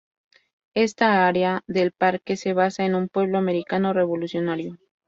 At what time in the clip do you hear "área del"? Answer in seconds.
1.27-1.91